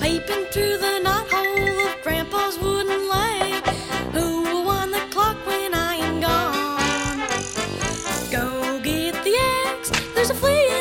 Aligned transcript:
Peeping 0.00 0.44
through 0.52 0.76
the 0.78 1.00
knothole 1.04 1.86
of 1.86 2.02
Grandpa's 2.02 2.58
wooden 2.58 3.08
leg. 3.08 3.64
Who 4.12 4.42
will 4.42 4.64
wind 4.64 4.92
the 4.92 5.00
clock 5.10 5.36
when 5.46 5.74
I 5.74 5.94
am 5.96 6.20
gone? 6.20 7.18
Go 8.30 8.80
get 8.80 9.14
the 9.24 9.36
ax. 9.66 9.90
There's 10.14 10.30
a 10.30 10.34
flea 10.34 10.79